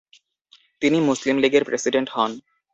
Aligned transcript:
তিনি 0.81 0.97
মুসলিম 1.01 1.35
লীগের 1.37 1.63
প্রেসিডেন্ট 1.63 2.07
হন। 2.09 2.31